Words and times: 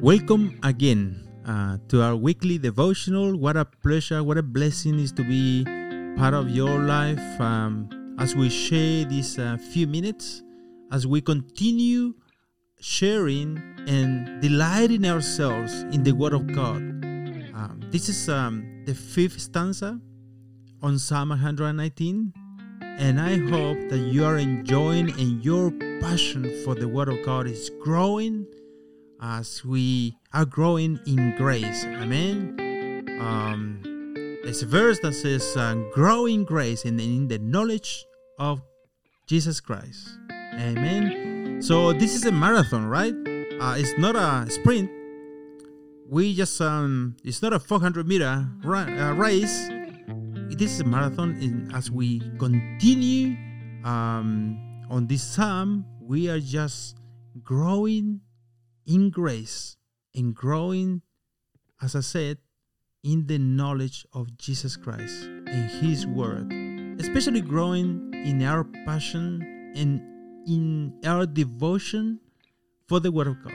Welcome 0.00 0.60
again 0.62 1.26
uh, 1.44 1.78
to 1.88 2.02
our 2.02 2.14
weekly 2.14 2.56
devotional. 2.56 3.36
What 3.36 3.56
a 3.56 3.64
pleasure, 3.64 4.22
what 4.22 4.38
a 4.38 4.44
blessing 4.44 4.96
is 5.00 5.10
to 5.12 5.24
be 5.24 5.64
part 6.16 6.34
of 6.34 6.50
your 6.50 6.78
life 6.78 7.40
um, 7.40 8.14
as 8.20 8.36
we 8.36 8.48
share 8.48 9.04
these 9.06 9.40
uh, 9.40 9.56
few 9.72 9.88
minutes, 9.88 10.44
as 10.92 11.04
we 11.04 11.20
continue 11.20 12.14
sharing 12.78 13.58
and 13.88 14.40
delighting 14.40 15.04
ourselves 15.04 15.82
in 15.90 16.04
the 16.04 16.12
Word 16.12 16.32
of 16.32 16.46
God. 16.46 16.76
Um, 16.76 17.80
this 17.90 18.08
is 18.08 18.28
um, 18.28 18.84
the 18.86 18.94
fifth 18.94 19.40
stanza 19.40 19.98
on 20.80 20.96
Psalm 21.00 21.30
119, 21.30 22.32
and 22.82 23.20
I 23.20 23.36
hope 23.50 23.88
that 23.88 23.98
you 23.98 24.24
are 24.24 24.38
enjoying 24.38 25.10
and 25.18 25.44
your 25.44 25.72
passion 26.00 26.62
for 26.64 26.76
the 26.76 26.86
Word 26.86 27.08
of 27.08 27.20
God 27.24 27.48
is 27.48 27.68
growing 27.82 28.46
as 29.20 29.64
we 29.64 30.16
are 30.32 30.44
growing 30.44 30.98
in 31.06 31.34
grace. 31.36 31.84
Amen. 31.84 32.54
Um, 33.20 33.80
there's 34.44 34.62
a 34.62 34.66
verse 34.66 34.98
that 35.00 35.14
says, 35.14 35.56
uh, 35.56 35.74
"Grow 35.92 36.26
in 36.26 36.44
grace 36.44 36.84
and 36.84 37.00
in 37.00 37.28
the 37.28 37.38
knowledge 37.38 38.04
of 38.38 38.62
Jesus 39.26 39.60
Christ." 39.60 40.08
Amen. 40.54 41.60
So 41.60 41.92
this 41.92 42.14
is 42.14 42.24
a 42.24 42.32
marathon, 42.32 42.86
right? 42.86 43.14
Uh, 43.60 43.74
it's 43.76 43.96
not 43.98 44.14
a 44.14 44.50
sprint. 44.50 44.90
We 46.08 46.34
just 46.34 46.60
um, 46.60 47.16
it's 47.24 47.42
not 47.42 47.52
a 47.52 47.58
400 47.58 48.06
meter 48.06 48.48
ra- 48.64 48.86
uh, 48.88 49.12
race. 49.14 49.68
This 50.56 50.72
is 50.72 50.80
a 50.80 50.84
marathon. 50.84 51.36
In, 51.42 51.70
as 51.74 51.90
we 51.90 52.20
continue 52.38 53.36
um, 53.84 54.56
on 54.88 55.06
this 55.06 55.22
psalm, 55.22 55.84
we 56.00 56.30
are 56.30 56.40
just 56.40 56.96
growing 57.42 58.20
in 58.88 59.10
grace 59.10 59.76
and 60.14 60.34
growing, 60.34 61.02
as 61.82 61.94
I 61.94 62.00
said, 62.00 62.38
in 63.04 63.26
the 63.26 63.38
knowledge 63.38 64.06
of 64.14 64.36
Jesus 64.38 64.76
Christ 64.76 65.24
and 65.24 65.70
His 65.70 66.06
Word, 66.06 66.50
especially 66.98 67.42
growing 67.42 68.10
in 68.14 68.42
our 68.42 68.64
passion 68.86 69.72
and 69.76 70.00
in 70.48 70.94
our 71.04 71.26
devotion 71.26 72.18
for 72.88 72.98
the 72.98 73.12
Word 73.12 73.28
of 73.28 73.36
God. 73.44 73.52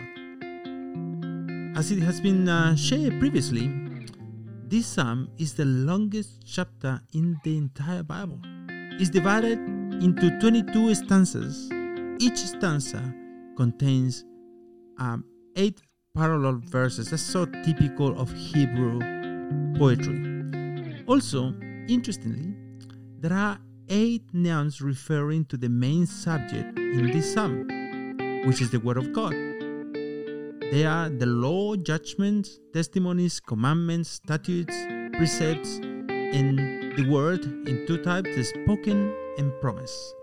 As 1.75 1.91
it 1.91 1.99
has 2.03 2.21
been 2.21 2.47
uh, 2.47 2.75
shared 2.75 3.19
previously, 3.19 3.67
this 4.67 4.85
psalm 4.85 5.29
is 5.39 5.55
the 5.55 5.65
longest 5.65 6.43
chapter 6.45 7.01
in 7.13 7.37
the 7.43 7.57
entire 7.57 8.03
Bible. 8.03 8.39
It's 9.01 9.09
divided 9.09 9.57
into 9.57 10.39
22 10.39 10.93
stanzas. 10.93 11.69
Each 12.19 12.37
stanza 12.37 13.13
contains 13.57 14.23
um, 14.97 15.25
eight 15.55 15.81
parallel 16.15 16.61
verses. 16.65 17.09
That's 17.09 17.23
so 17.23 17.45
typical 17.45 18.19
of 18.19 18.31
Hebrew 18.33 18.99
poetry. 19.77 21.03
Also, 21.07 21.53
interestingly, 21.87 22.53
there 23.19 23.33
are 23.33 23.59
eight 23.89 24.23
nouns 24.33 24.81
referring 24.81 25.45
to 25.45 25.57
the 25.57 25.69
main 25.69 26.05
subject 26.05 26.77
in 26.77 27.11
this 27.11 27.33
psalm, 27.33 27.67
which 28.45 28.61
is 28.61 28.69
the 28.71 28.79
Word 28.79 28.97
of 28.97 29.11
God. 29.13 29.33
They 30.71 30.85
are 30.85 31.09
the 31.09 31.25
law, 31.25 31.75
judgments, 31.75 32.59
testimonies, 32.73 33.39
commandments, 33.39 34.09
statutes, 34.09 34.75
precepts, 35.13 35.77
and 35.77 36.57
the 36.97 37.07
Word 37.09 37.43
in 37.67 37.85
two 37.85 37.97
types 38.01 38.35
the 38.35 38.43
spoken 38.43 39.13
and 39.37 39.51
promise. 39.61 40.13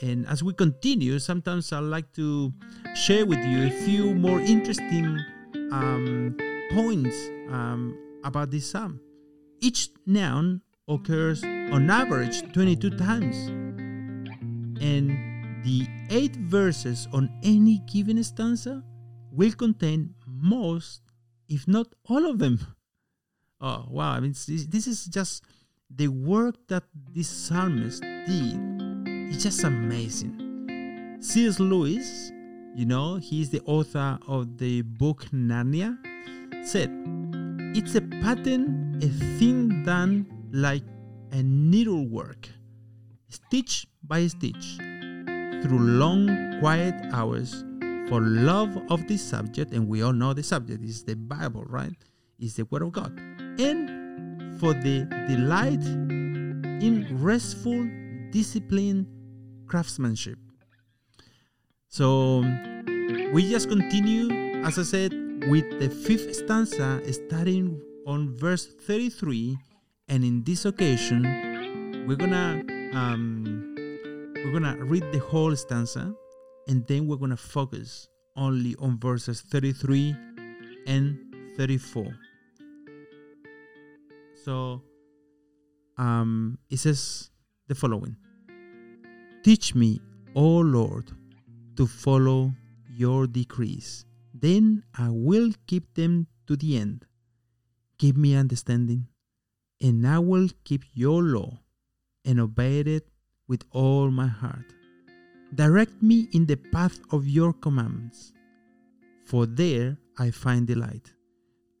And 0.00 0.26
as 0.28 0.42
we 0.42 0.52
continue, 0.54 1.18
sometimes 1.18 1.72
I 1.72 1.80
like 1.80 2.12
to 2.14 2.52
share 2.94 3.26
with 3.26 3.44
you 3.44 3.66
a 3.66 3.70
few 3.70 4.14
more 4.14 4.40
interesting 4.40 5.18
um, 5.72 6.36
points 6.70 7.16
um, 7.50 7.98
about 8.24 8.50
this 8.50 8.70
psalm. 8.70 9.00
Each 9.60 9.90
noun 10.06 10.62
occurs 10.86 11.42
on 11.42 11.90
average 11.90 12.52
22 12.52 12.90
times. 12.90 13.48
And 14.80 15.64
the 15.64 15.88
eight 16.10 16.36
verses 16.36 17.08
on 17.12 17.28
any 17.42 17.82
given 17.92 18.22
stanza 18.22 18.84
will 19.32 19.52
contain 19.52 20.14
most, 20.26 21.02
if 21.48 21.66
not 21.66 21.88
all 22.08 22.24
of 22.30 22.38
them. 22.38 22.60
Oh, 23.60 23.86
wow. 23.90 24.12
I 24.12 24.20
mean, 24.20 24.30
this 24.30 24.86
is 24.86 25.06
just 25.06 25.42
the 25.90 26.06
work 26.06 26.54
that 26.68 26.84
this 27.12 27.28
psalmist 27.28 28.02
did 28.02 28.87
it's 29.30 29.42
just 29.42 29.62
amazing. 29.62 31.18
C.S. 31.20 31.60
Lewis, 31.60 32.32
you 32.74 32.86
know, 32.86 33.16
he's 33.16 33.50
the 33.50 33.60
author 33.66 34.18
of 34.26 34.56
the 34.56 34.82
book 34.82 35.26
Narnia, 35.32 35.98
said, 36.64 36.90
It's 37.76 37.94
a 37.94 38.00
pattern, 38.00 38.98
a 39.02 39.08
thing 39.38 39.84
done 39.84 40.26
like 40.52 40.82
a 41.32 41.42
needlework, 41.42 42.48
stitch 43.28 43.86
by 44.02 44.26
stitch, 44.28 44.76
through 45.62 45.78
long, 45.78 46.58
quiet 46.60 46.94
hours 47.12 47.64
for 48.08 48.22
love 48.22 48.78
of 48.90 49.06
this 49.08 49.22
subject, 49.22 49.72
and 49.72 49.86
we 49.86 50.02
all 50.02 50.14
know 50.14 50.32
the 50.32 50.42
subject 50.42 50.82
is 50.82 51.04
the 51.04 51.16
Bible, 51.16 51.64
right? 51.66 51.92
Is 52.38 52.56
the 52.56 52.64
Word 52.64 52.82
of 52.82 52.92
God. 52.92 53.12
And 53.60 54.58
for 54.58 54.72
the 54.72 55.04
delight 55.28 55.84
in 56.82 57.06
restful, 57.20 57.86
disciplined 58.30 59.06
craftsmanship. 59.68 60.38
So 61.88 62.40
we 63.32 63.48
just 63.48 63.68
continue, 63.68 64.30
as 64.64 64.78
I 64.78 64.82
said, 64.82 65.12
with 65.48 65.78
the 65.78 65.88
fifth 65.88 66.34
stanza 66.34 67.00
starting 67.12 67.80
on 68.06 68.36
verse 68.36 68.66
33. 68.66 69.56
And 70.08 70.24
in 70.24 70.42
this 70.44 70.64
occasion, 70.64 72.04
we're 72.06 72.16
gonna 72.16 72.64
um, 72.94 73.74
we're 74.34 74.52
gonna 74.52 74.76
read 74.84 75.04
the 75.12 75.18
whole 75.18 75.54
stanza, 75.54 76.14
and 76.66 76.86
then 76.86 77.06
we're 77.06 77.16
gonna 77.16 77.36
focus 77.36 78.08
only 78.36 78.74
on 78.78 78.98
verses 78.98 79.42
33 79.42 80.16
and 80.86 81.18
34. 81.56 82.16
So 84.44 84.82
um, 85.98 86.58
it 86.70 86.78
says 86.78 87.30
the 87.66 87.74
following. 87.74 88.16
Teach 89.42 89.74
me, 89.74 90.00
O 90.34 90.58
Lord, 90.58 91.10
to 91.76 91.86
follow 91.86 92.52
your 92.90 93.26
decrees. 93.26 94.04
Then 94.34 94.82
I 94.96 95.08
will 95.10 95.52
keep 95.66 95.94
them 95.94 96.26
to 96.46 96.56
the 96.56 96.76
end. 96.76 97.04
Give 97.98 98.16
me 98.16 98.34
understanding, 98.34 99.06
and 99.80 100.06
I 100.06 100.18
will 100.18 100.48
keep 100.64 100.82
your 100.92 101.22
law 101.22 101.60
and 102.24 102.40
obey 102.40 102.80
it 102.80 103.08
with 103.46 103.62
all 103.70 104.10
my 104.10 104.26
heart. 104.26 104.74
Direct 105.54 106.02
me 106.02 106.28
in 106.32 106.46
the 106.46 106.56
path 106.56 107.00
of 107.10 107.26
your 107.26 107.52
commandments, 107.52 108.32
for 109.24 109.46
there 109.46 109.96
I 110.18 110.30
find 110.30 110.66
delight. 110.66 111.12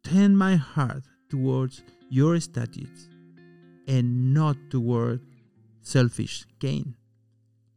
Turn 0.04 0.36
my 0.36 0.56
heart 0.56 1.02
towards 1.28 1.82
your 2.08 2.40
statutes 2.40 3.08
and 3.86 4.32
not 4.32 4.56
toward 4.70 5.20
selfish 5.82 6.46
gain. 6.60 6.94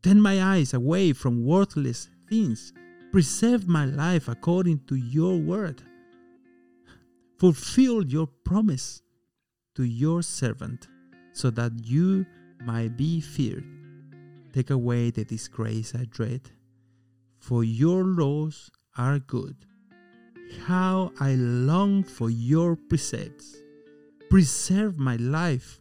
Turn 0.03 0.19
my 0.19 0.41
eyes 0.41 0.73
away 0.73 1.13
from 1.13 1.45
worthless 1.45 2.09
things. 2.27 2.73
Preserve 3.11 3.67
my 3.67 3.85
life 3.85 4.27
according 4.27 4.81
to 4.87 4.95
your 4.95 5.37
word. 5.37 5.83
Fulfill 7.37 8.05
your 8.05 8.27
promise 8.27 9.01
to 9.75 9.83
your 9.83 10.21
servant, 10.21 10.87
so 11.33 11.49
that 11.49 11.71
you 11.83 12.25
might 12.63 12.97
be 12.97 13.21
feared. 13.21 13.65
Take 14.53 14.69
away 14.69 15.11
the 15.11 15.23
disgrace 15.23 15.93
I 15.95 16.05
dread, 16.05 16.51
for 17.39 17.63
your 17.63 18.03
laws 18.03 18.69
are 18.97 19.19
good. 19.19 19.55
How 20.65 21.11
I 21.19 21.35
long 21.35 22.03
for 22.03 22.29
your 22.29 22.75
precepts. 22.75 23.55
Preserve 24.29 24.97
my 24.97 25.15
life 25.15 25.79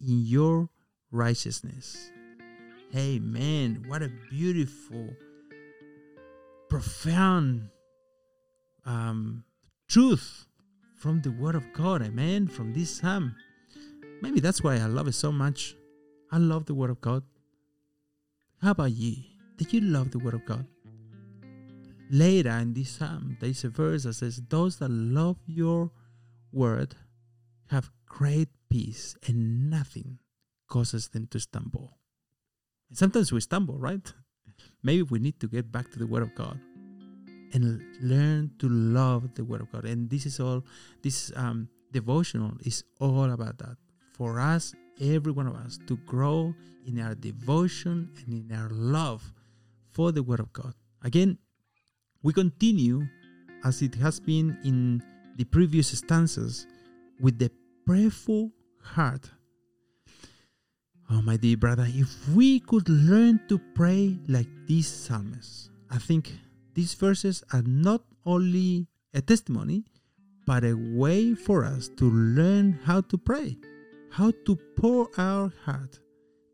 in 0.00 0.24
your 0.24 0.68
righteousness. 1.10 2.10
Amen. 2.96 3.84
What 3.86 4.02
a 4.02 4.10
beautiful, 4.30 5.10
profound 6.70 7.68
um, 8.86 9.44
truth 9.88 10.46
from 10.96 11.20
the 11.20 11.30
Word 11.30 11.54
of 11.54 11.72
God. 11.72 12.02
Amen. 12.02 12.48
From 12.48 12.72
this 12.72 12.98
psalm. 12.98 13.34
Maybe 14.22 14.40
that's 14.40 14.62
why 14.62 14.76
I 14.76 14.86
love 14.86 15.06
it 15.06 15.14
so 15.14 15.30
much. 15.30 15.76
I 16.32 16.38
love 16.38 16.66
the 16.66 16.74
Word 16.74 16.90
of 16.90 17.00
God. 17.00 17.22
How 18.62 18.72
about 18.72 18.92
you? 18.92 19.16
Did 19.56 19.72
you 19.72 19.80
love 19.80 20.10
the 20.10 20.18
Word 20.18 20.34
of 20.34 20.44
God? 20.46 20.66
Later 22.10 22.50
in 22.50 22.72
this 22.72 22.90
psalm, 22.90 23.36
there 23.38 23.50
is 23.50 23.64
a 23.64 23.68
verse 23.68 24.04
that 24.04 24.14
says, 24.14 24.40
Those 24.48 24.78
that 24.78 24.90
love 24.90 25.36
your 25.46 25.90
word 26.52 26.94
have 27.70 27.90
great 28.06 28.48
peace, 28.70 29.14
and 29.26 29.68
nothing 29.68 30.18
causes 30.68 31.08
them 31.08 31.26
to 31.26 31.38
stumble. 31.38 31.97
And 32.88 32.98
sometimes 32.98 33.32
we 33.32 33.40
stumble, 33.40 33.78
right? 33.78 34.12
Maybe 34.82 35.02
we 35.02 35.18
need 35.18 35.40
to 35.40 35.48
get 35.48 35.70
back 35.70 35.90
to 35.92 35.98
the 35.98 36.06
Word 36.06 36.22
of 36.22 36.34
God. 36.34 36.58
and 37.52 37.82
learn 38.00 38.50
to 38.58 38.68
love 38.68 39.34
the 39.34 39.44
Word 39.44 39.60
of 39.60 39.72
God. 39.72 39.84
And 39.84 40.10
this 40.10 40.26
is 40.26 40.40
all, 40.40 40.64
this 41.02 41.32
um, 41.36 41.68
devotional 41.92 42.52
is 42.64 42.84
all 43.00 43.30
about 43.30 43.58
that. 43.58 43.76
For 44.12 44.40
us, 44.40 44.74
every 45.00 45.32
one 45.32 45.46
of 45.46 45.54
us, 45.54 45.78
to 45.86 45.96
grow 45.98 46.54
in 46.86 47.00
our 47.00 47.14
devotion 47.14 48.10
and 48.18 48.50
in 48.50 48.56
our 48.56 48.68
love 48.70 49.32
for 49.92 50.12
the 50.12 50.22
Word 50.22 50.40
of 50.40 50.52
God. 50.52 50.74
Again, 51.02 51.38
we 52.22 52.32
continue 52.32 53.06
as 53.64 53.82
it 53.82 53.94
has 53.94 54.20
been 54.20 54.58
in 54.64 55.02
the 55.36 55.44
previous 55.44 55.88
stanzas 55.96 56.66
with 57.20 57.38
the 57.38 57.50
prayerful 57.86 58.52
heart. 58.82 59.30
Oh, 61.10 61.22
my 61.22 61.38
dear 61.38 61.56
brother, 61.56 61.86
if 61.88 62.28
we 62.34 62.60
could 62.60 62.86
learn 62.86 63.40
to 63.48 63.58
pray 63.74 64.18
like 64.28 64.48
these 64.66 64.86
psalmists, 64.86 65.70
I 65.90 65.96
think 65.96 66.30
these 66.74 66.92
verses 66.92 67.42
are 67.50 67.62
not 67.62 68.02
only 68.26 68.88
a 69.14 69.22
testimony, 69.22 69.84
but 70.44 70.64
a 70.64 70.74
way 70.74 71.34
for 71.34 71.64
us 71.64 71.88
to 71.96 72.10
learn 72.10 72.78
how 72.84 73.00
to 73.00 73.16
pray, 73.16 73.56
how 74.10 74.32
to 74.44 74.56
pour 74.76 75.08
our 75.16 75.50
heart 75.64 75.98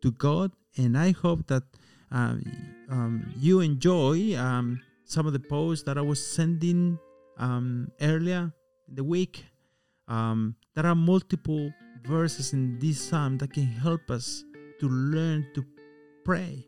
to 0.03 0.13
God. 0.13 0.53
And 0.77 0.97
I 0.97 1.11
hope 1.11 1.49
that 1.49 1.65
um, 2.13 2.45
um, 2.89 3.35
you 3.37 3.59
enjoy 3.59 4.37
um, 4.37 4.81
some 5.05 5.27
of 5.27 5.33
the 5.33 5.41
posts 5.41 5.83
that 5.87 5.99
I 5.99 6.03
was 6.03 6.25
sending 6.25 6.97
um, 7.39 7.91
earlier 8.01 8.53
in 8.89 8.95
the 8.95 9.05
week. 9.05 9.45
Um, 10.07 10.55
there 10.77 10.87
are 10.87 10.95
multiple 10.95 11.73
verses 12.07 12.53
in 12.53 12.79
this 12.79 13.01
psalm 13.01 13.39
that 13.39 13.53
can 13.53 13.67
help 13.67 14.11
us 14.11 14.45
to 14.81 14.89
learn 14.89 15.47
to 15.55 15.65
pray. 16.25 16.67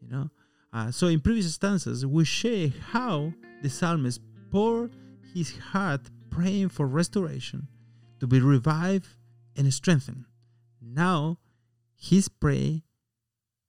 You 0.00 0.08
know, 0.08 0.30
uh, 0.72 0.90
so 0.90 1.06
in 1.08 1.20
previous 1.20 1.54
stanzas 1.54 2.04
we 2.04 2.24
share 2.24 2.68
how 2.90 3.32
the 3.62 3.70
psalmist 3.70 4.20
poured 4.50 4.96
his 5.34 5.56
heart 5.58 6.02
praying 6.30 6.68
for 6.68 6.86
restoration, 6.86 7.66
to 8.20 8.26
be 8.26 8.40
revived 8.40 9.08
and 9.56 9.72
strengthened. 9.72 10.24
Now 10.80 11.38
his 11.98 12.28
prayer 12.28 12.82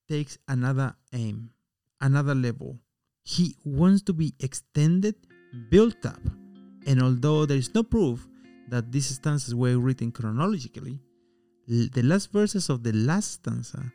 takes 0.09 0.37
another 0.47 0.95
aim, 1.13 1.51
another 2.01 2.35
level. 2.35 2.79
He 3.23 3.55
wants 3.63 4.01
to 4.03 4.13
be 4.13 4.33
extended, 4.39 5.15
built 5.69 6.05
up, 6.05 6.21
and 6.85 7.01
although 7.01 7.45
there 7.45 7.57
is 7.57 7.73
no 7.73 7.83
proof 7.83 8.27
that 8.69 8.91
these 8.91 9.07
stanzas 9.07 9.55
were 9.55 9.77
written 9.77 10.11
chronologically, 10.11 10.99
the 11.67 12.01
last 12.01 12.31
verses 12.31 12.69
of 12.69 12.83
the 12.83 12.93
last 12.93 13.33
stanza 13.33 13.91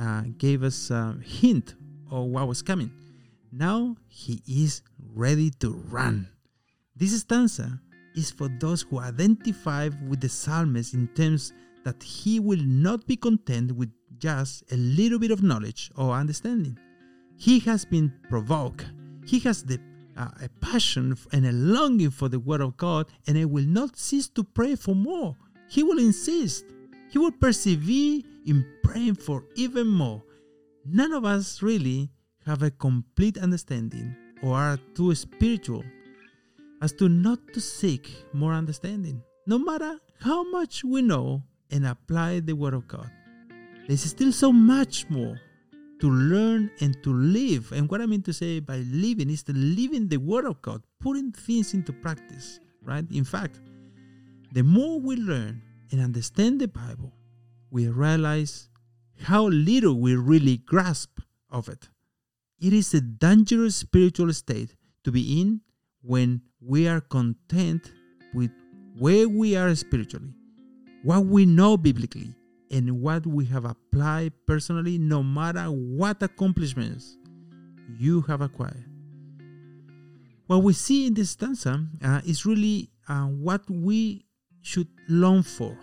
uh, 0.00 0.22
gave 0.38 0.62
us 0.62 0.90
a 0.90 1.16
hint 1.22 1.74
of 2.10 2.26
what 2.26 2.48
was 2.48 2.62
coming. 2.62 2.90
Now 3.52 3.96
he 4.08 4.42
is 4.46 4.82
ready 5.14 5.50
to 5.60 5.70
run. 5.88 6.28
This 6.96 7.18
stanza 7.20 7.80
is 8.16 8.30
for 8.30 8.48
those 8.60 8.82
who 8.82 9.00
identify 9.00 9.90
with 10.08 10.20
the 10.20 10.28
psalmist 10.28 10.94
in 10.94 11.08
terms 11.08 11.52
that 11.84 12.02
he 12.02 12.40
will 12.40 12.62
not 12.62 13.06
be 13.06 13.16
content 13.16 13.72
with 13.72 13.90
just 14.18 14.64
a 14.72 14.76
little 14.76 15.18
bit 15.18 15.30
of 15.30 15.42
knowledge 15.42 15.90
or 15.96 16.12
understanding. 16.12 16.78
He 17.36 17.58
has 17.60 17.84
been 17.84 18.12
provoked. 18.28 18.86
He 19.26 19.38
has 19.40 19.62
the 19.62 19.78
uh, 20.16 20.28
a 20.42 20.48
passion 20.60 21.16
and 21.32 21.46
a 21.46 21.52
longing 21.52 22.10
for 22.10 22.28
the 22.28 22.38
word 22.38 22.60
of 22.60 22.76
God, 22.76 23.06
and 23.26 23.36
he 23.36 23.44
will 23.44 23.64
not 23.64 23.96
cease 23.96 24.28
to 24.28 24.44
pray 24.44 24.74
for 24.74 24.94
more. 24.94 25.36
He 25.68 25.82
will 25.82 25.98
insist. 25.98 26.64
He 27.10 27.18
will 27.18 27.32
persevere 27.32 28.20
in 28.46 28.66
praying 28.82 29.16
for 29.16 29.44
even 29.54 29.86
more. 29.86 30.22
None 30.84 31.12
of 31.12 31.24
us 31.24 31.62
really 31.62 32.10
have 32.46 32.62
a 32.62 32.70
complete 32.70 33.38
understanding 33.38 34.14
or 34.42 34.56
are 34.56 34.78
too 34.94 35.14
spiritual 35.14 35.84
as 36.82 36.92
to 36.92 37.08
not 37.08 37.38
to 37.54 37.60
seek 37.60 38.10
more 38.32 38.52
understanding, 38.52 39.22
no 39.46 39.58
matter 39.58 39.98
how 40.20 40.48
much 40.50 40.84
we 40.84 41.00
know 41.00 41.42
and 41.70 41.86
apply 41.86 42.40
the 42.40 42.52
Word 42.52 42.74
of 42.74 42.86
God. 42.86 43.10
There's 43.86 44.02
still 44.02 44.32
so 44.32 44.52
much 44.52 45.08
more 45.08 45.40
to 46.00 46.10
learn 46.10 46.70
and 46.80 47.00
to 47.02 47.12
live. 47.12 47.72
And 47.72 47.88
what 47.88 48.00
I 48.00 48.06
mean 48.06 48.22
to 48.22 48.32
say 48.32 48.60
by 48.60 48.78
living 48.78 49.30
is 49.30 49.42
to 49.44 49.52
living 49.52 50.08
the 50.08 50.18
Word 50.18 50.44
of 50.44 50.60
God, 50.62 50.82
putting 51.00 51.32
things 51.32 51.74
into 51.74 51.92
practice, 51.92 52.60
right? 52.82 53.04
In 53.10 53.24
fact, 53.24 53.60
the 54.52 54.62
more 54.62 55.00
we 55.00 55.16
learn 55.16 55.62
and 55.90 56.00
understand 56.00 56.60
the 56.60 56.68
Bible, 56.68 57.12
we 57.70 57.88
realize 57.88 58.68
how 59.22 59.44
little 59.48 60.00
we 60.00 60.16
really 60.16 60.58
grasp 60.58 61.20
of 61.50 61.68
it. 61.68 61.88
It 62.60 62.72
is 62.72 62.94
a 62.94 63.00
dangerous 63.00 63.76
spiritual 63.76 64.32
state 64.32 64.74
to 65.04 65.12
be 65.12 65.40
in 65.40 65.60
when 66.02 66.42
we 66.60 66.88
are 66.88 67.00
content 67.00 67.92
with 68.32 68.50
where 68.98 69.28
we 69.28 69.56
are 69.56 69.74
spiritually, 69.74 70.34
what 71.02 71.26
we 71.26 71.46
know 71.46 71.76
biblically, 71.76 72.34
and 72.70 73.00
what 73.00 73.26
we 73.26 73.44
have 73.46 73.64
applied 73.64 74.32
personally, 74.46 74.98
no 74.98 75.22
matter 75.22 75.64
what 75.66 76.22
accomplishments 76.22 77.16
you 77.98 78.22
have 78.22 78.40
acquired. 78.40 78.84
What 80.46 80.62
we 80.62 80.72
see 80.72 81.06
in 81.06 81.14
this 81.14 81.30
stanza 81.30 81.86
uh, 82.02 82.20
is 82.26 82.44
really 82.44 82.90
uh, 83.08 83.24
what 83.24 83.62
we 83.70 84.26
should 84.62 84.88
long 85.08 85.42
for 85.42 85.76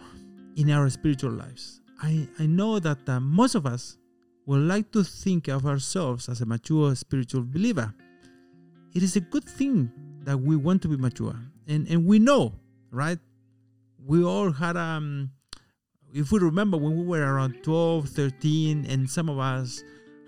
in 0.55 0.69
our 0.69 0.89
spiritual 0.89 1.31
lives. 1.31 1.81
I, 2.01 2.27
I 2.39 2.45
know 2.45 2.79
that 2.79 3.07
uh, 3.07 3.19
most 3.19 3.55
of 3.55 3.65
us 3.65 3.97
would 4.45 4.61
like 4.61 4.91
to 4.91 5.03
think 5.03 5.47
of 5.47 5.65
ourselves 5.65 6.27
as 6.29 6.41
a 6.41 6.45
mature 6.45 6.95
spiritual 6.95 7.43
believer. 7.43 7.93
It 8.93 9.03
is 9.03 9.15
a 9.15 9.21
good 9.21 9.45
thing 9.45 9.91
that 10.23 10.37
we 10.37 10.55
want 10.55 10.81
to 10.81 10.87
be 10.87 10.97
mature. 10.97 11.35
And, 11.67 11.87
and 11.87 12.05
we 12.05 12.19
know, 12.19 12.53
right? 12.91 13.19
We 14.03 14.23
all 14.23 14.51
had, 14.51 14.77
um, 14.77 15.31
if 16.13 16.31
we 16.31 16.39
remember 16.39 16.77
when 16.77 16.97
we 16.97 17.03
were 17.03 17.21
around 17.21 17.63
12, 17.63 18.09
13, 18.09 18.85
and 18.87 19.09
some 19.09 19.29
of 19.29 19.39
us 19.39 19.83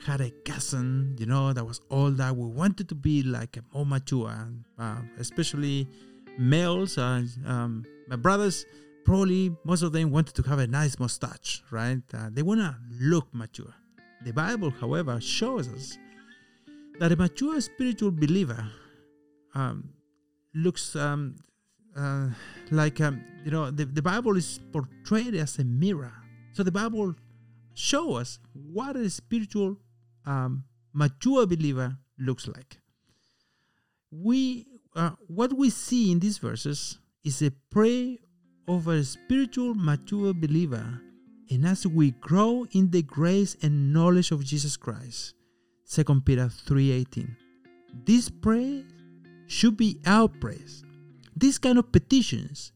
had 0.05 0.21
a 0.21 0.31
cousin, 0.45 1.15
you 1.17 1.25
know, 1.25 1.53
that 1.53 1.63
was 1.63 1.81
older. 1.89 2.33
We 2.33 2.45
wanted 2.45 2.89
to 2.89 2.95
be 2.95 3.23
like 3.23 3.57
a 3.57 3.63
more 3.73 3.85
mature, 3.85 4.49
uh, 4.77 5.01
especially 5.17 5.87
males. 6.37 6.97
Uh, 6.97 7.23
um, 7.45 7.85
my 8.07 8.15
brothers, 8.15 8.65
probably 9.05 9.55
most 9.63 9.81
of 9.81 9.91
them 9.93 10.11
wanted 10.11 10.35
to 10.35 10.43
have 10.43 10.59
a 10.59 10.67
nice 10.67 10.99
mustache, 10.99 11.63
right? 11.71 12.01
Uh, 12.13 12.29
they 12.31 12.41
want 12.41 12.59
to 12.59 12.75
look 12.99 13.27
mature. 13.33 13.73
The 14.23 14.33
Bible, 14.33 14.69
however, 14.71 15.19
shows 15.19 15.67
us 15.69 15.97
that 16.99 17.11
a 17.11 17.15
mature 17.15 17.59
spiritual 17.61 18.11
believer 18.11 18.65
um, 19.55 19.89
looks 20.53 20.95
um, 20.95 21.35
uh, 21.97 22.29
like 22.71 23.01
um, 23.01 23.23
you 23.45 23.51
know 23.51 23.71
the, 23.71 23.85
the 23.85 24.01
Bible 24.01 24.37
is 24.37 24.59
portrayed 24.71 25.35
as 25.35 25.59
a 25.59 25.63
mirror. 25.63 26.13
So 26.53 26.63
the 26.63 26.71
Bible 26.71 27.15
shows 27.73 28.21
us 28.21 28.39
what 28.53 28.95
a 28.95 29.09
spiritual 29.09 29.77
um, 30.25 30.63
mature 30.93 31.45
believer 31.45 31.97
looks 32.19 32.47
like. 32.47 32.77
We 34.11 34.65
uh, 34.95 35.11
what 35.27 35.53
we 35.53 35.69
see 35.69 36.11
in 36.11 36.19
these 36.19 36.37
verses 36.37 36.99
is 37.23 37.41
a 37.41 37.51
prayer 37.71 38.17
of 38.67 38.87
a 38.87 39.03
spiritual 39.03 39.73
mature 39.75 40.33
believer, 40.33 41.01
and 41.49 41.65
as 41.65 41.85
we 41.85 42.11
grow 42.11 42.65
in 42.71 42.91
the 42.91 43.01
grace 43.01 43.55
and 43.61 43.91
knowledge 43.91 44.31
of 44.31 44.45
Jesus 44.45 44.77
Christ, 44.77 45.33
2 45.89 46.21
Peter 46.21 46.49
3:18. 46.49 47.35
This 48.05 48.29
prayer 48.29 48.83
should 49.47 49.77
be 49.77 49.99
our 50.05 50.27
praise. 50.27 50.83
These 51.35 51.57
kind 51.57 51.77
of 51.77 51.91
petitions 51.91 52.71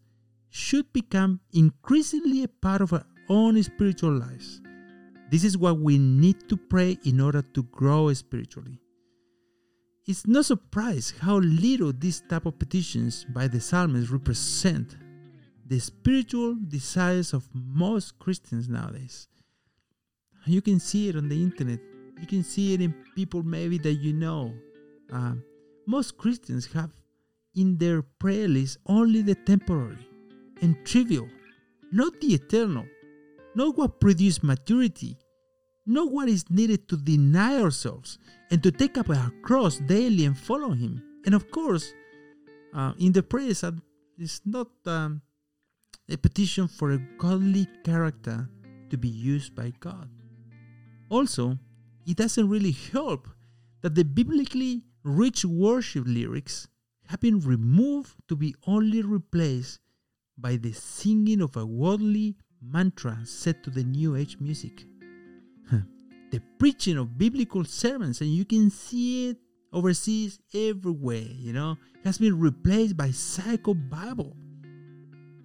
should 0.49 0.91
become 0.93 1.39
increasingly 1.53 2.43
a 2.43 2.47
part 2.47 2.81
of 2.81 2.93
our 2.93 3.05
own 3.29 3.61
spiritual 3.63 4.11
lives. 4.11 4.61
This 5.29 5.43
is 5.43 5.57
what 5.57 5.79
we 5.79 5.97
need 5.97 6.47
to 6.49 6.57
pray 6.57 6.97
in 7.03 7.19
order 7.19 7.41
to 7.41 7.63
grow 7.63 8.11
spiritually. 8.13 8.79
It's 10.05 10.25
no 10.25 10.41
surprise 10.41 11.13
how 11.19 11.39
little 11.39 11.91
these 11.91 12.21
type 12.29 12.45
of 12.45 12.57
petitions 12.57 13.25
by 13.25 13.47
the 13.47 13.59
psalmist 13.59 14.09
represent 14.09 14.95
the 15.65 15.79
spiritual 15.79 16.55
desires 16.69 17.33
of 17.33 17.49
most 17.53 18.17
Christians 18.17 18.69
nowadays. 18.69 19.27
You 20.45 20.61
can 20.61 20.79
see 20.79 21.09
it 21.09 21.17
on 21.17 21.27
the 21.27 21.35
internet. 21.35 21.79
You 22.21 22.25
can 22.25 22.41
see 22.41 22.73
it 22.73 22.81
in 22.81 22.95
people 23.15 23.43
maybe 23.43 23.77
that 23.79 23.95
you 23.95 24.13
know. 24.13 24.53
Uh, 25.11 25.33
most 25.85 26.17
Christians 26.17 26.71
have 26.71 26.91
in 27.57 27.77
their 27.77 28.01
prayer 28.01 28.47
list 28.47 28.77
only 28.85 29.21
the 29.21 29.35
temporary 29.35 30.07
and 30.61 30.77
trivial, 30.85 31.27
not 31.91 32.19
the 32.21 32.35
eternal, 32.35 32.85
not 33.55 33.77
what 33.77 33.99
produces 33.99 34.43
maturity, 34.43 35.17
not 35.85 36.11
what 36.11 36.29
is 36.29 36.49
needed 36.49 36.87
to 36.87 36.97
deny 36.97 37.59
ourselves 37.59 38.19
and 38.51 38.61
to 38.61 38.71
take 38.71 38.97
up 38.97 39.09
our 39.09 39.31
cross 39.41 39.77
daily 39.77 40.25
and 40.25 40.37
follow 40.37 40.71
Him. 40.71 41.01
And 41.25 41.33
of 41.33 41.49
course, 41.49 41.93
uh, 42.73 42.93
in 42.99 43.11
the 43.11 43.23
prayers, 43.23 43.63
it's 44.17 44.41
not 44.45 44.67
um, 44.85 45.21
a 46.09 46.17
petition 46.17 46.67
for 46.67 46.91
a 46.91 46.99
godly 47.17 47.67
character 47.83 48.47
to 48.89 48.97
be 48.97 49.09
used 49.09 49.55
by 49.55 49.73
God. 49.79 50.09
Also, 51.09 51.57
it 52.05 52.17
doesn't 52.17 52.47
really 52.47 52.75
help 52.93 53.27
that 53.81 53.95
the 53.95 54.03
biblically 54.03 54.83
rich 55.03 55.45
worship 55.45 56.03
lyrics 56.05 56.67
have 57.07 57.19
been 57.19 57.39
removed 57.39 58.15
to 58.27 58.35
be 58.35 58.55
only 58.65 59.01
replaced 59.01 59.79
by 60.37 60.55
the 60.55 60.71
singing 60.73 61.41
of 61.41 61.55
a 61.57 61.65
worldly 61.65 62.35
mantra 62.61 63.19
set 63.23 63.63
to 63.63 63.69
the 63.69 63.83
New 63.83 64.15
Age 64.15 64.37
music. 64.39 64.85
the 66.31 66.41
preaching 66.59 66.97
of 66.97 67.17
biblical 67.17 67.63
sermons, 67.63 68.21
and 68.21 68.29
you 68.29 68.45
can 68.45 68.69
see 68.69 69.29
it 69.29 69.37
overseas 69.73 70.39
everywhere, 70.53 71.27
you 71.33 71.53
know, 71.53 71.77
has 72.03 72.17
been 72.17 72.39
replaced 72.39 72.95
by 72.95 73.11
psycho 73.11 73.73
Bible, 73.73 74.35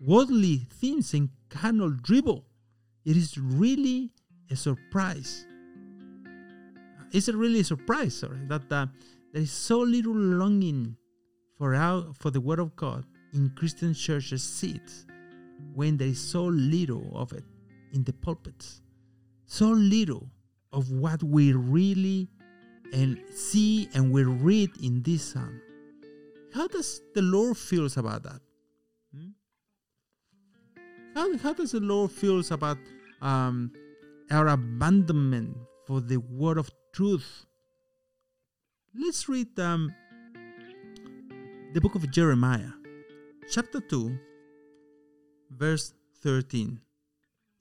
worldly 0.00 0.66
themes, 0.71 1.14
and 1.14 1.31
carnal 1.49 1.90
dribble. 1.90 2.45
It 3.04 3.16
is 3.16 3.38
really 3.38 4.12
a 4.50 4.57
surprise. 4.57 5.47
It's 7.12 7.28
really 7.28 7.61
a 7.61 7.64
surprise, 7.64 8.16
sorry, 8.16 8.40
that 8.49 8.71
uh, 8.71 8.87
there 9.33 9.42
is 9.42 9.50
so 9.50 9.81
little 9.81 10.14
longing 10.14 10.97
for 11.62 11.76
our, 11.76 12.04
for 12.19 12.33
the 12.33 12.40
Word 12.40 12.59
of 12.59 12.75
God 12.75 13.04
in 13.35 13.49
Christian 13.50 13.95
churches' 13.95 14.42
seats 14.42 15.07
when 15.75 15.97
there 15.97 16.09
is 16.09 16.21
so 16.21 16.42
little 16.42 17.12
of 17.14 17.33
it 17.33 17.45
in 17.92 18.02
the 18.02 18.12
pulpits, 18.12 18.83
so 19.47 19.66
little 19.69 20.28
of 20.73 20.90
what 20.90 21.23
we 21.23 21.52
really 21.52 22.28
and 22.92 23.16
see 23.33 23.88
and 23.95 24.11
we 24.11 24.25
read 24.25 24.71
in 24.83 25.04
this 25.04 25.23
psalm. 25.23 25.61
How 26.52 26.66
does 26.66 27.00
the 27.14 27.23
Lord 27.23 27.57
feels 27.57 27.97
about 27.97 28.25
that? 28.25 28.40
Hmm? 29.14 29.28
How, 31.14 31.38
how 31.38 31.52
does 31.52 31.71
the 31.71 31.81
Lord 31.81 32.11
feels 32.11 32.50
about 32.50 32.78
um, 33.21 33.71
our 34.33 34.49
abandonment 34.49 35.57
for 35.87 36.00
the 36.00 36.16
word 36.16 36.59
of 36.59 36.73
truth? 36.92 37.47
Let's 38.97 39.28
read 39.28 39.57
um, 39.61 39.95
the 41.72 41.80
book 41.80 41.94
of 41.94 42.10
Jeremiah, 42.10 42.68
chapter 43.50 43.80
2, 43.80 44.18
verse 45.50 45.94
13. 46.22 46.78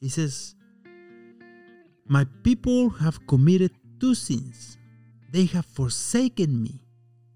He 0.01 0.09
says, 0.09 0.53
My 2.07 2.25
people 2.43 2.89
have 2.89 3.25
committed 3.25 3.71
two 4.01 4.13
sins. 4.13 4.77
They 5.31 5.45
have 5.45 5.65
forsaken 5.65 6.61
me, 6.61 6.81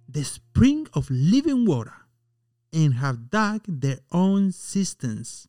the 0.09 0.25
spring 0.25 0.85
of 0.93 1.09
living 1.09 1.65
water, 1.65 1.95
and 2.73 2.95
have 2.95 3.29
dug 3.29 3.61
their 3.67 3.99
own 4.11 4.51
cisterns, 4.51 5.47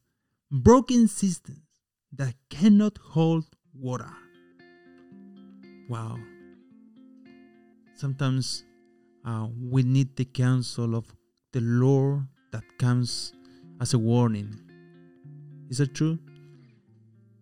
broken 0.53 1.09
cisterns 1.09 1.67
that 2.13 2.35
cannot 2.51 2.99
hold 2.99 3.47
water. 3.75 4.13
Wow. 5.89 6.19
Sometimes 7.97 8.63
uh, 9.27 9.49
we 9.61 9.83
need 9.83 10.15
the 10.15 10.25
counsel 10.25 10.95
of 10.95 11.16
the 11.57 11.63
Lord 11.63 12.27
that 12.53 12.65
comes 12.79 13.33
as 13.81 13.95
a 13.95 13.99
warning. 13.99 14.61
Is 15.71 15.79
that 15.79 15.95
true? 15.95 16.19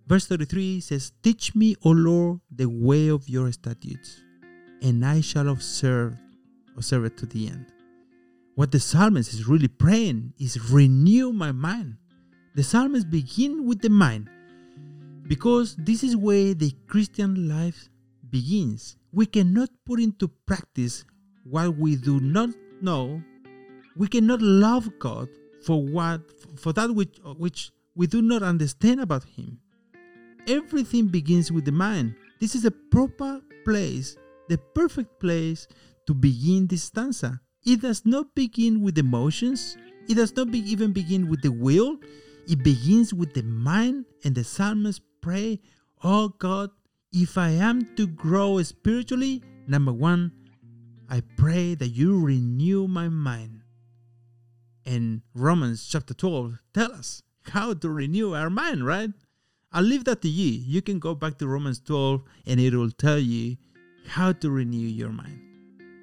Verse 0.06 0.28
33 0.28 0.78
says, 0.82 1.10
Teach 1.20 1.56
me, 1.56 1.74
O 1.84 1.90
Lord, 1.90 2.38
the 2.48 2.66
way 2.66 3.08
of 3.08 3.28
your 3.28 3.50
statutes, 3.50 4.22
and 4.80 5.04
I 5.04 5.20
shall 5.20 5.48
observe, 5.48 6.16
observe 6.76 7.06
it 7.06 7.16
to 7.18 7.26
the 7.26 7.48
end. 7.48 7.66
What 8.54 8.70
the 8.70 8.78
psalmist 8.78 9.34
is 9.34 9.48
really 9.48 9.66
praying 9.66 10.34
is 10.38 10.70
renew 10.70 11.32
my 11.32 11.50
mind. 11.50 11.96
The 12.54 12.62
psalmist 12.62 13.10
begin 13.10 13.66
with 13.66 13.82
the 13.82 13.90
mind 13.90 14.30
because 15.26 15.74
this 15.74 16.04
is 16.04 16.16
where 16.16 16.54
the 16.54 16.70
Christian 16.86 17.48
life 17.48 17.88
begins. 18.30 18.96
We 19.10 19.26
cannot 19.26 19.70
put 19.84 19.98
into 19.98 20.28
practice 20.46 21.04
what 21.42 21.76
we 21.76 21.96
do 21.96 22.20
not 22.20 22.50
know. 22.80 23.20
We 23.96 24.08
cannot 24.08 24.42
love 24.42 24.98
God 24.98 25.28
for 25.62 25.84
what 25.84 26.20
for 26.58 26.72
that 26.72 26.94
which 26.94 27.18
which 27.36 27.70
we 27.94 28.06
do 28.06 28.22
not 28.22 28.42
understand 28.42 29.00
about 29.00 29.24
him. 29.24 29.60
Everything 30.46 31.08
begins 31.08 31.50
with 31.52 31.64
the 31.64 31.72
mind. 31.72 32.16
This 32.40 32.54
is 32.54 32.64
a 32.64 32.70
proper 32.70 33.40
place, 33.64 34.16
the 34.48 34.58
perfect 34.74 35.20
place 35.20 35.68
to 36.06 36.14
begin 36.14 36.66
this 36.66 36.82
stanza. 36.84 37.40
It 37.64 37.80
does 37.80 38.04
not 38.04 38.34
begin 38.34 38.82
with 38.82 38.98
emotions. 38.98 39.78
It 40.06 40.16
does 40.16 40.36
not 40.36 40.50
be, 40.50 40.58
even 40.70 40.92
begin 40.92 41.30
with 41.30 41.40
the 41.40 41.52
will. 41.52 41.96
It 42.46 42.62
begins 42.62 43.14
with 43.14 43.32
the 43.32 43.42
mind, 43.42 44.04
and 44.22 44.34
the 44.34 44.44
psalmist 44.44 45.00
pray, 45.22 45.60
"Oh 46.02 46.28
God, 46.28 46.68
if 47.10 47.38
I 47.38 47.56
am 47.56 47.88
to 47.96 48.06
grow 48.06 48.60
spiritually, 48.62 49.40
number 49.66 49.94
one, 49.94 50.32
I 51.08 51.22
pray 51.38 51.74
that 51.76 51.96
you 51.96 52.20
renew 52.20 52.86
my 52.86 53.08
mind." 53.08 53.63
And 54.86 55.22
Romans 55.34 55.86
chapter 55.88 56.14
12 56.14 56.58
tell 56.72 56.92
us 56.92 57.22
how 57.42 57.74
to 57.74 57.88
renew 57.88 58.34
our 58.34 58.50
mind, 58.50 58.86
right? 58.86 59.10
I'll 59.72 59.82
leave 59.82 60.04
that 60.04 60.22
to 60.22 60.28
you. 60.28 60.52
You 60.52 60.82
can 60.82 60.98
go 60.98 61.14
back 61.14 61.38
to 61.38 61.48
Romans 61.48 61.80
12 61.80 62.22
and 62.46 62.60
it 62.60 62.74
will 62.74 62.90
tell 62.90 63.18
you 63.18 63.56
how 64.06 64.32
to 64.32 64.50
renew 64.50 64.86
your 64.86 65.10
mind. 65.10 65.40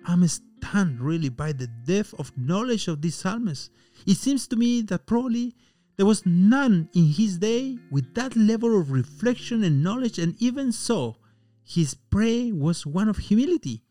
I'm 0.05 0.27
stunned 0.27 0.99
really 0.99 1.29
by 1.29 1.53
the 1.53 1.67
depth 1.67 2.13
of 2.19 2.35
knowledge 2.37 2.87
of 2.87 3.01
this 3.01 3.15
psalmist. 3.15 3.71
It 4.05 4.17
seems 4.17 4.47
to 4.47 4.55
me 4.55 4.81
that 4.83 5.05
probably 5.05 5.55
there 5.97 6.05
was 6.05 6.25
none 6.25 6.89
in 6.95 7.05
his 7.05 7.37
day 7.37 7.77
with 7.91 8.13
that 8.15 8.35
level 8.35 8.79
of 8.79 8.91
reflection 8.91 9.63
and 9.63 9.83
knowledge, 9.83 10.17
and 10.17 10.35
even 10.41 10.71
so, 10.71 11.17
his 11.63 11.93
prayer 11.93 12.53
was 12.53 12.85
one 12.85 13.07
of 13.07 13.17
humility, 13.17 13.83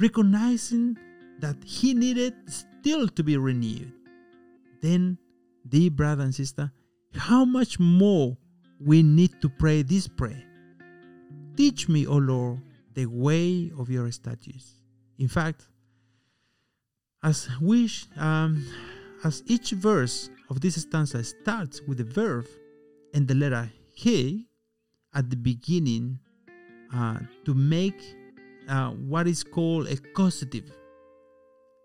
recognizing 0.00 0.96
that 1.40 1.62
he 1.64 1.92
needed 1.92 2.34
still 2.46 3.06
to 3.08 3.22
be 3.22 3.36
renewed. 3.36 3.92
Then, 4.82 5.16
dear 5.66 5.90
brother 5.90 6.24
and 6.24 6.34
sister, 6.34 6.70
how 7.14 7.44
much 7.44 7.78
more 7.80 8.36
we 8.84 9.02
need 9.02 9.40
to 9.40 9.48
pray 9.48 9.82
this 9.82 10.08
prayer. 10.08 10.42
Teach 11.56 11.88
me, 11.88 12.06
O 12.06 12.16
Lord, 12.16 12.60
the 12.94 13.06
way 13.06 13.70
of 13.78 13.90
your 13.90 14.10
statutes. 14.10 14.72
In 15.18 15.28
fact, 15.28 15.68
as 17.22 17.48
wish, 17.60 18.06
um, 18.16 18.66
as 19.24 19.42
each 19.46 19.70
verse 19.70 20.30
of 20.50 20.60
this 20.60 20.74
stanza 20.74 21.22
starts 21.22 21.80
with 21.86 21.98
the 21.98 22.04
verb 22.04 22.46
and 23.14 23.28
the 23.28 23.34
letter 23.34 23.70
he 23.94 24.48
at 25.14 25.30
the 25.30 25.36
beginning 25.36 26.18
uh, 26.92 27.18
to 27.44 27.54
make 27.54 28.02
uh, 28.68 28.90
what 28.90 29.28
is 29.28 29.44
called 29.44 29.86
a 29.88 29.96
causative. 30.14 30.72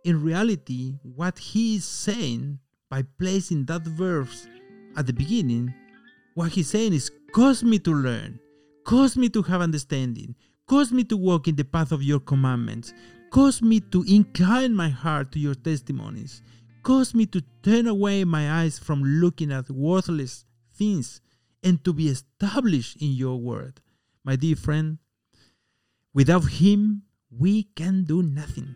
In 0.04 0.24
reality, 0.24 0.96
what 1.04 1.38
he 1.38 1.76
is 1.76 1.86
saying 1.86 2.60
by 2.90 3.04
placing 3.20 3.66
that 3.66 3.84
verb 3.84 4.28
at 4.96 5.06
the 5.06 5.14
beginning, 5.14 5.74
what 6.36 6.52
he's 6.52 6.70
saying 6.70 6.94
is, 6.94 7.12
cause 7.34 7.64
me 7.64 7.80
to 7.80 7.94
learn, 7.94 8.40
cause 8.86 9.18
me 9.18 9.30
to 9.30 9.42
have 9.44 9.62
understanding, 9.62 10.36
cause 10.68 10.92
me 10.92 11.04
to 11.04 11.18
walk 11.18 11.48
in 11.48 11.56
the 11.56 11.66
path 11.66 11.92
of 11.92 12.04
your 12.04 12.20
commandments, 12.20 12.94
cause 13.32 13.62
me 13.62 13.80
to 13.80 14.04
incline 14.08 14.74
my 14.74 14.90
heart 14.90 15.32
to 15.32 15.40
your 15.40 15.56
testimonies, 15.56 16.42
cause 16.84 17.14
me 17.14 17.26
to 17.26 17.42
turn 17.64 17.88
away 17.88 18.24
my 18.24 18.62
eyes 18.62 18.80
from 18.80 19.04
looking 19.04 19.52
at 19.52 19.70
worthless 19.70 20.46
things 20.76 21.22
and 21.64 21.84
to 21.84 21.92
be 21.92 22.08
established 22.08 23.02
in 23.02 23.12
your 23.12 23.38
word. 23.38 23.82
My 24.24 24.36
dear 24.36 24.56
friend, 24.56 25.00
without 26.14 26.46
him, 26.46 27.04
we 27.30 27.64
can 27.76 28.04
do 28.04 28.24
nothing. 28.24 28.76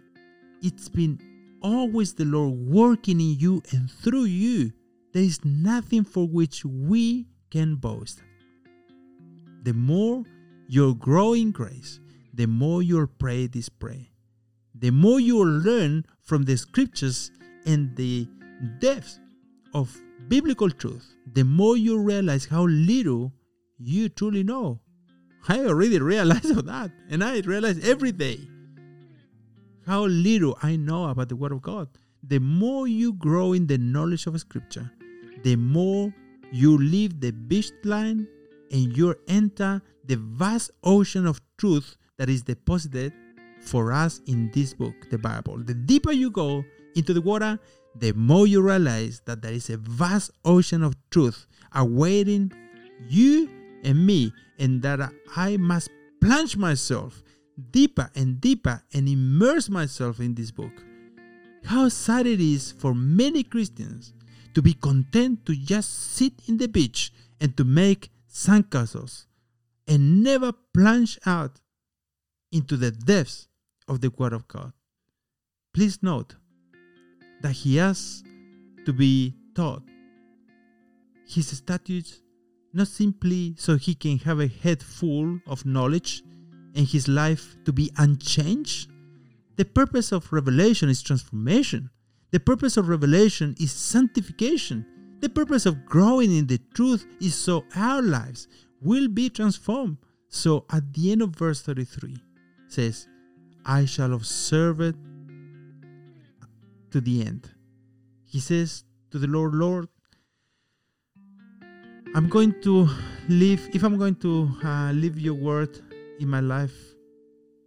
It's 0.62 0.90
been 0.90 1.20
always 1.62 2.14
the 2.14 2.26
Lord 2.26 2.54
working 2.54 3.20
in 3.20 3.38
you 3.40 3.62
and 3.72 3.90
through 3.90 4.26
you 4.26 4.72
there 5.14 5.24
is 5.24 5.44
nothing 5.44 6.04
for 6.04 6.28
which 6.28 6.64
we 6.64 7.28
can 7.50 7.76
boast. 7.76 8.22
The 9.64 9.74
more 9.74 10.24
you 10.68 10.96
grow 10.96 11.34
in 11.34 11.52
grace, 11.52 12.00
the 12.34 12.46
more 12.46 12.82
you'll 12.82 13.08
pray 13.08 13.48
this 13.48 13.68
prayer. 13.68 14.08
The 14.74 14.92
more 14.92 15.20
you'll 15.20 15.60
learn 15.60 16.06
from 16.22 16.44
the 16.44 16.56
scriptures 16.58 17.32
and 17.66 17.96
the 17.96 18.28
depth 18.80 19.20
of 19.74 19.96
biblical 20.28 20.70
truth, 20.70 21.16
the 21.34 21.44
more 21.44 21.76
you 21.76 22.00
realize 22.00 22.46
how 22.46 22.66
little 22.66 23.34
you 23.78 24.10
truly 24.10 24.44
know. 24.44 24.80
I 25.48 25.60
already 25.66 26.00
realize 26.00 26.50
of 26.50 26.66
that, 26.68 26.92
and 27.10 27.24
I 27.24 27.40
realize 27.42 27.86
every 27.86 28.12
day 28.12 28.40
how 29.86 30.06
little 30.06 30.58
I 30.62 30.76
know 30.76 31.10
about 31.10 31.30
the 31.30 31.36
Word 31.36 31.52
of 31.52 31.62
God. 31.62 31.90
The 32.24 32.40
more 32.40 32.88
you 32.88 33.14
grow 33.14 33.54
in 33.54 33.68
the 33.68 33.78
knowledge 33.78 34.28
of 34.28 34.40
Scripture, 34.40 34.92
the 35.44 35.56
more 35.56 36.14
you 36.52 36.78
leave 36.78 37.20
the 37.20 37.32
beach 37.32 37.72
line 37.84 38.28
and 38.72 38.96
you 38.96 39.16
enter 39.28 39.82
the 40.06 40.18
vast 40.18 40.72
ocean 40.84 41.26
of 41.26 41.42
truth 41.58 41.98
that 42.18 42.30
is 42.30 42.44
deposited 42.44 43.14
for 43.62 43.92
us 43.92 44.22
in 44.28 44.52
this 44.54 44.74
book, 44.74 44.94
the 45.10 45.18
Bible. 45.18 45.58
The 45.58 45.74
deeper 45.74 46.12
you 46.12 46.30
go 46.30 46.64
into 46.96 47.14
the 47.14 47.22
water, 47.22 47.60
the 47.96 48.14
more 48.14 48.48
you 48.48 48.62
realize 48.62 49.22
that 49.26 49.42
there 49.42 49.54
is 49.54 49.70
a 49.70 49.78
vast 49.78 50.32
ocean 50.46 50.84
of 50.84 50.96
truth 51.10 51.46
awaiting 51.74 52.52
you 53.10 53.50
and 53.84 54.06
me, 54.06 54.32
and 54.60 54.82
that 54.84 55.12
I 55.36 55.58
must 55.58 55.90
plunge 56.22 56.56
myself 56.56 57.24
deeper 57.72 58.10
and 58.16 58.40
deeper 58.40 58.84
and 58.94 59.08
immerse 59.08 59.70
myself 59.70 60.20
in 60.20 60.36
this 60.36 60.52
book. 60.52 60.72
How 61.66 61.90
sad 61.90 62.26
it 62.26 62.42
is 62.42 62.72
for 62.72 62.96
many 62.96 63.44
Christians 63.44 64.14
to 64.54 64.62
be 64.62 64.74
content 64.74 65.46
to 65.46 65.56
just 65.56 66.14
sit 66.14 66.34
in 66.48 66.58
the 66.58 66.68
beach 66.68 67.14
and 67.40 67.56
to 67.58 67.64
make 67.64 68.12
sandcastles 68.30 69.26
and 69.88 70.24
never 70.24 70.52
plunge 70.74 71.20
out 71.26 71.60
into 72.52 72.78
the 72.78 72.92
depths 72.92 73.48
of 73.88 74.02
the 74.02 74.10
Word 74.18 74.34
of 74.34 74.48
God. 74.48 74.74
Please 75.74 76.02
note 76.02 76.36
that 77.42 77.52
he 77.52 77.78
has 77.78 78.24
to 78.86 78.94
be 78.94 79.36
taught 79.56 79.84
his 81.28 81.48
statutes 81.48 82.22
not 82.74 82.88
simply 82.88 83.56
so 83.58 83.76
he 83.78 83.96
can 83.96 84.18
have 84.20 84.40
a 84.40 84.48
head 84.48 84.82
full 84.82 85.40
of 85.48 85.66
knowledge 85.66 86.24
and 86.76 86.88
his 86.88 87.08
life 87.08 87.56
to 87.66 87.74
be 87.74 87.92
unchanged. 87.98 88.90
The 89.58 89.66
purpose 89.66 90.12
of 90.12 90.32
revelation 90.32 90.90
is 90.90 91.02
transformation. 91.02 91.90
The 92.32 92.40
purpose 92.40 92.78
of 92.78 92.88
revelation 92.88 93.56
is 93.60 93.72
sanctification. 93.72 94.86
The 95.20 95.30
purpose 95.30 95.66
of 95.66 95.86
growing 95.86 96.36
in 96.36 96.48
the 96.48 96.60
truth 96.74 97.06
is 97.20 97.36
so 97.36 97.66
our 97.76 98.02
lives 98.02 98.48
will 98.82 99.08
be 99.08 99.30
transformed. 99.30 99.98
So 100.30 100.66
at 100.72 100.94
the 100.94 101.12
end 101.12 101.22
of 101.22 101.36
verse 101.36 101.62
33 101.62 102.16
says, 102.68 103.08
I 103.66 103.86
shall 103.86 104.14
observe 104.14 104.82
it 104.82 104.96
to 106.92 107.02
the 107.02 107.22
end. 107.22 107.52
He 108.24 108.40
says 108.40 108.86
to 109.12 109.20
the 109.20 109.28
Lord, 109.28 109.54
Lord, 109.54 109.88
I'm 112.16 112.28
going 112.28 112.60
to 112.64 112.90
live, 113.30 113.70
if 113.74 113.84
I'm 113.84 113.98
going 113.98 114.16
to 114.16 114.50
uh, 114.64 114.92
live 114.94 115.20
your 115.20 115.34
word 115.34 115.80
in 116.22 116.30
my 116.30 116.40
life, 116.40 116.74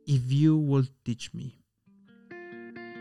if 0.07 0.33
you 0.33 0.57
will 0.57 0.85
teach 1.05 1.33
me. 1.35 1.59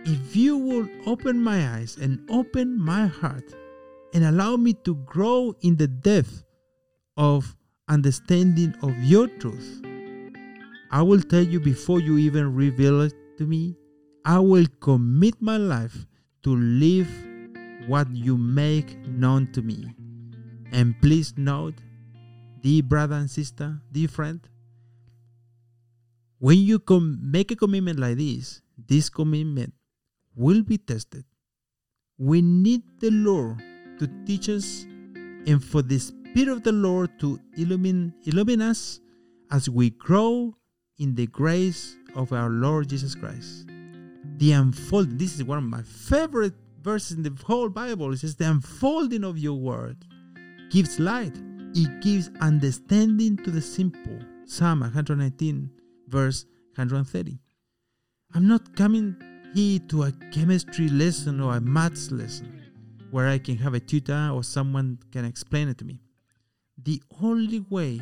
If 0.05 0.35
you 0.35 0.57
will 0.57 0.87
open 1.05 1.41
my 1.41 1.75
eyes 1.75 1.97
and 2.01 2.19
open 2.29 2.77
my 2.77 3.07
heart 3.07 3.53
and 4.13 4.25
allow 4.25 4.57
me 4.57 4.73
to 4.85 4.95
grow 5.05 5.55
in 5.61 5.77
the 5.77 5.87
depth 5.87 6.43
of 7.15 7.55
understanding 7.87 8.75
of 8.81 8.97
your 9.03 9.27
truth, 9.27 9.81
I 10.91 11.01
will 11.01 11.21
tell 11.21 11.43
you 11.43 11.59
before 11.59 12.01
you 12.01 12.17
even 12.17 12.53
reveal 12.53 13.01
it 13.01 13.13
to 13.37 13.45
me, 13.45 13.77
I 14.25 14.39
will 14.39 14.65
commit 14.79 15.41
my 15.41 15.57
life 15.57 16.05
to 16.43 16.55
live 16.55 17.09
what 17.87 18.09
you 18.11 18.37
make 18.37 18.97
known 19.07 19.51
to 19.53 19.61
me. 19.61 19.93
And 20.71 20.95
please 21.01 21.33
note, 21.37 21.75
dear 22.61 22.83
brother 22.83 23.15
and 23.15 23.29
sister, 23.29 23.79
dear 23.91 24.07
friend, 24.07 24.39
when 26.43 26.57
you 26.57 26.77
com- 26.77 27.17
make 27.21 27.51
a 27.51 27.55
commitment 27.55 27.97
like 27.97 28.17
this, 28.17 28.61
this 28.77 29.09
commitment 29.09 29.73
will 30.35 30.61
be 30.61 30.77
tested. 30.77 31.23
We 32.17 32.41
need 32.41 32.81
the 32.99 33.11
Lord 33.11 33.63
to 33.97 34.09
teach 34.25 34.49
us 34.49 34.83
and 35.47 35.63
for 35.63 35.81
the 35.81 35.99
Spirit 35.99 36.49
of 36.49 36.63
the 36.63 36.73
Lord 36.73 37.17
to 37.21 37.39
illumine, 37.55 38.13
illumine 38.25 38.61
us 38.61 38.99
as 39.51 39.69
we 39.69 39.91
grow 39.91 40.53
in 40.99 41.15
the 41.15 41.27
grace 41.27 41.95
of 42.13 42.33
our 42.33 42.49
Lord 42.49 42.89
Jesus 42.89 43.15
Christ. 43.15 43.67
The 44.35 44.51
unfolding, 44.51 45.17
this 45.17 45.35
is 45.35 45.45
one 45.45 45.59
of 45.59 45.63
my 45.63 45.83
favorite 45.83 46.55
verses 46.81 47.15
in 47.15 47.23
the 47.23 47.33
whole 47.45 47.69
Bible. 47.69 48.11
It 48.11 48.17
says, 48.17 48.35
The 48.35 48.49
unfolding 48.49 49.23
of 49.23 49.37
your 49.37 49.55
word 49.55 50.03
gives 50.69 50.99
light, 50.99 51.37
it 51.73 52.01
gives 52.01 52.31
understanding 52.41 53.37
to 53.37 53.49
the 53.49 53.61
simple. 53.61 54.19
Psalm 54.45 54.81
119, 54.81 55.69
verse 56.13 56.45
130. 56.75 57.39
I'm 58.35 58.47
not 58.47 58.75
coming 58.75 59.15
here 59.55 59.79
to 59.89 60.03
a 60.03 60.11
chemistry 60.31 60.87
lesson 60.87 61.41
or 61.41 61.55
a 61.55 61.61
maths 61.61 62.11
lesson 62.11 62.61
where 63.09 63.27
I 63.27 63.39
can 63.39 63.57
have 63.57 63.73
a 63.73 63.79
tutor 63.79 64.29
or 64.31 64.43
someone 64.43 64.99
can 65.11 65.25
explain 65.25 65.69
it 65.69 65.79
to 65.79 65.85
me. 65.85 66.01
The 66.83 67.01
only 67.21 67.61
way 67.61 67.99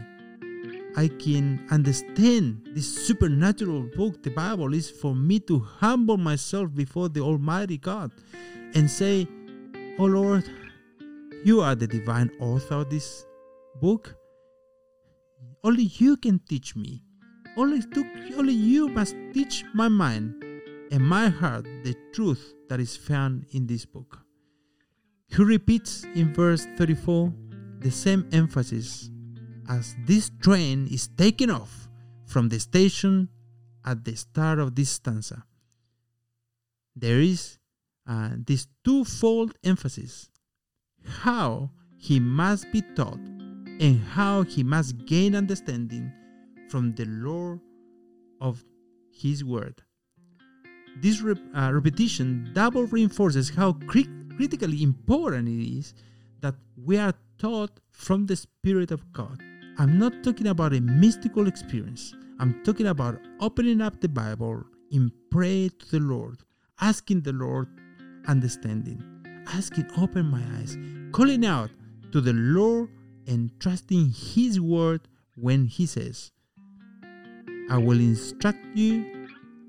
I 0.97 1.07
can 1.07 1.65
understand 1.71 2.67
this 2.75 3.07
supernatural 3.07 3.89
book, 3.95 4.21
the 4.23 4.31
Bible, 4.31 4.73
is 4.73 4.91
for 4.91 5.15
me 5.15 5.39
to 5.41 5.59
humble 5.59 6.17
myself 6.17 6.75
before 6.75 7.07
the 7.07 7.21
Almighty 7.21 7.77
God 7.77 8.11
and 8.75 8.91
say, 8.91 9.25
Oh 9.99 10.05
Lord, 10.05 10.43
you 11.45 11.61
are 11.61 11.75
the 11.75 11.87
divine 11.87 12.29
author 12.41 12.75
of 12.75 12.89
this 12.89 13.25
book. 13.81 14.15
Only 15.63 15.83
you 15.83 16.17
can 16.17 16.39
teach 16.49 16.75
me. 16.75 17.03
Only, 17.57 17.81
to, 17.81 18.35
only 18.37 18.53
you 18.53 18.87
must 18.87 19.15
teach 19.33 19.63
my 19.73 19.87
mind 19.87 20.43
and 20.91 21.01
my 21.01 21.29
heart 21.29 21.65
the 21.83 21.95
truth 22.13 22.53
that 22.69 22.79
is 22.79 22.95
found 22.95 23.45
in 23.51 23.67
this 23.67 23.85
book. 23.85 24.19
He 25.27 25.43
repeats 25.43 26.05
in 26.15 26.33
verse 26.33 26.65
34 26.77 27.33
the 27.79 27.91
same 27.91 28.27
emphasis 28.31 29.09
as 29.69 29.95
this 30.05 30.31
train 30.41 30.87
is 30.87 31.07
taking 31.17 31.49
off 31.49 31.89
from 32.25 32.49
the 32.49 32.59
station 32.59 33.29
at 33.85 34.03
the 34.03 34.15
start 34.15 34.59
of 34.59 34.75
this 34.75 34.89
stanza. 34.89 35.43
There 36.95 37.19
is 37.19 37.57
uh, 38.07 38.31
this 38.45 38.67
twofold 38.83 39.53
emphasis 39.63 40.29
how 41.05 41.71
he 41.97 42.19
must 42.19 42.71
be 42.71 42.81
taught 42.95 43.19
and 43.79 44.03
how 44.03 44.43
he 44.43 44.63
must 44.63 45.05
gain 45.05 45.35
understanding 45.35 46.11
from 46.71 46.93
the 46.95 47.05
Lord 47.05 47.59
of 48.39 48.63
his 49.11 49.43
word. 49.43 49.83
This 51.01 51.21
uh, 51.21 51.71
repetition 51.73 52.51
double 52.53 52.85
reinforces 52.87 53.49
how 53.49 53.73
cri- 53.73 54.09
critically 54.35 54.81
important 54.81 55.47
it 55.47 55.77
is 55.77 55.93
that 56.41 56.55
we 56.75 56.97
are 56.97 57.13
taught 57.37 57.79
from 57.91 58.25
the 58.25 58.35
Spirit 58.35 58.91
of 58.91 59.11
God. 59.13 59.39
I'm 59.77 59.99
not 59.99 60.23
talking 60.23 60.47
about 60.47 60.73
a 60.73 60.81
mystical 60.81 61.47
experience. 61.47 62.13
I'm 62.39 62.63
talking 62.63 62.87
about 62.87 63.19
opening 63.39 63.81
up 63.81 64.01
the 64.01 64.09
Bible 64.09 64.63
in 64.91 65.11
prayer 65.29 65.69
to 65.69 65.85
the 65.91 65.99
Lord, 65.99 66.39
asking 66.79 67.21
the 67.21 67.33
Lord 67.33 67.67
understanding 68.27 69.11
asking, 69.53 69.89
open 69.97 70.25
my 70.25 70.41
eyes, 70.57 70.77
calling 71.11 71.45
out 71.45 71.69
to 72.11 72.21
the 72.21 72.33
Lord 72.33 72.89
and 73.27 73.51
trusting 73.59 74.13
His 74.15 74.59
word 74.59 75.07
when 75.35 75.65
He 75.65 75.85
says, 75.85 76.31
I 77.69 77.77
will 77.77 77.99
instruct 77.99 78.59
you 78.73 79.27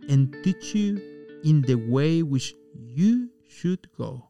and 0.08 0.34
teach 0.42 0.74
you 0.74 1.00
in 1.44 1.62
the 1.62 1.74
way 1.74 2.22
which 2.22 2.54
you 2.74 3.30
should 3.48 3.86
go. 3.96 4.28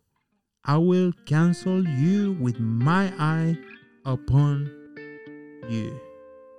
I 0.64 0.76
will 0.76 1.12
counsel 1.26 1.86
you 1.86 2.32
with 2.40 2.58
my 2.60 3.12
eye 3.18 3.56
upon 4.04 4.70
you. 5.68 6.00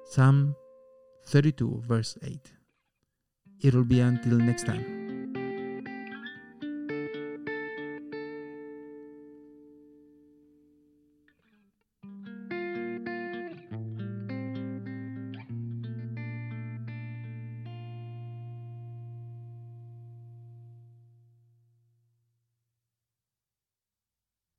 Psalm 0.05 0.55
32, 1.25 1.83
verse 1.87 2.17
8. 2.21 2.51
It'll 3.61 3.85
be 3.85 4.01
until 4.01 4.37
next 4.37 4.65
time. 4.65 5.02